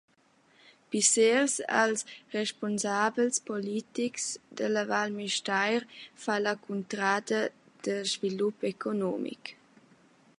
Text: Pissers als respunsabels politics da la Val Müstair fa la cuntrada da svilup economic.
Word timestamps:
Pissers 0.93 1.53
als 1.81 1.99
respunsabels 2.35 3.37
politics 3.49 4.25
da 4.57 4.65
la 4.75 4.83
Val 4.91 5.09
Müstair 5.17 5.81
fa 6.23 6.35
la 6.45 6.55
cuntrada 6.65 7.39
da 7.83 7.95
svilup 8.11 8.57
economic. 8.73 9.41